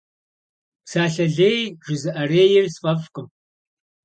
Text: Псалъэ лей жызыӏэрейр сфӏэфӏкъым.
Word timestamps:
Псалъэ 0.83 1.25
лей 1.35 1.59
жызыӏэрейр 1.85 2.65
сфӏэфӏкъым. 2.73 3.27